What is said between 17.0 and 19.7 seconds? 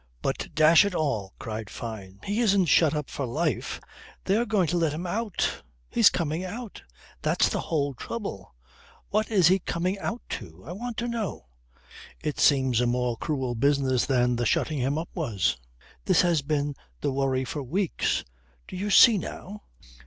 the worry for weeks. Do you see now?"